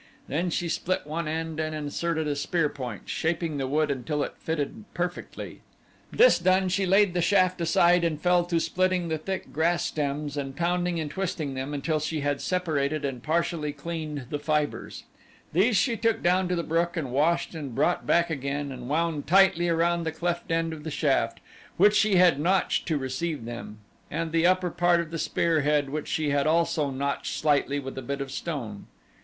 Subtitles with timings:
[0.27, 4.33] Then she split one end and inserted a spear point, shaping the wood until it
[4.39, 5.61] fitted perfectly.
[6.09, 10.37] This done she laid the shaft aside and fell to splitting the thick grass stems
[10.37, 15.03] and pounding and twisting them until she had separated and partially cleaned the fibers.
[15.53, 19.27] These she took down to the brook and washed and brought back again and wound
[19.27, 21.39] tightly around the cleft end of the shaft,
[21.77, 23.77] which she had notched to receive them,
[24.09, 27.95] and the upper part of the spear head which she had also notched slightly with
[27.95, 28.87] a bit of stone.